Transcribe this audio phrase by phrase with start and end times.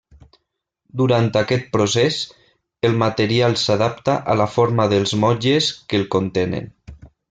[1.01, 2.17] Durant aquest procés,
[2.91, 6.73] el material s'adapta a la forma dels motlles que el contenen.